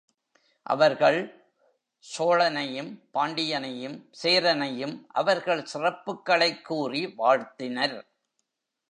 அவர்கள் 0.63 1.45
சோழனையும், 2.17 2.99
பாண்டியனையும், 3.13 4.09
சேரனையும் 4.23 5.05
அவர்கள் 5.07 5.67
சிறப்புகளைக் 5.73 6.61
கூறி 6.61 7.07
வாழ்த்தினர். 7.07 8.05